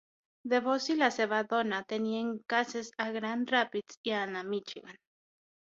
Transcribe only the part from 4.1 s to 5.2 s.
i Ada, Michigan.